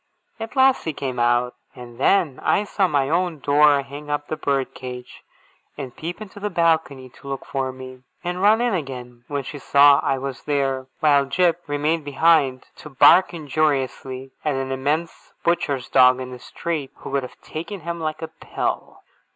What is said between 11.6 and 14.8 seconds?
remained behind, to bark injuriously at an